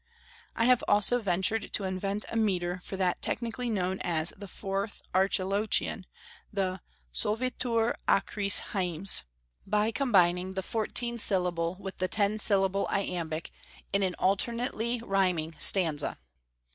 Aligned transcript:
I 0.55 0.65
have 0.65 0.83
also 0.87 1.19
ventured 1.19 1.71
to 1.73 1.83
invent 1.83 2.25
a 2.31 2.35
metre 2.35 2.79
for 2.81 2.97
that 2.97 3.21
technically 3.21 3.69
known 3.69 3.99
as 3.99 4.33
the 4.35 4.47
Fourth 4.47 5.03
Archilochian, 5.13 6.05
the 6.51 6.81
"Solvitur 7.13 7.93
acris 8.07 8.61
hiems," 8.73 9.21
by 9.67 9.91
combining 9.91 10.55
the 10.55 10.63
fourteen 10.63 11.19
syllable 11.19 11.77
with 11.79 11.99
the 11.99 12.07
ten 12.07 12.39
syllable 12.39 12.87
iambic 12.89 13.51
in 13.93 14.01
an 14.01 14.15
alternately 14.17 14.99
rhyming 15.05 15.53
stanza. 15.59 16.17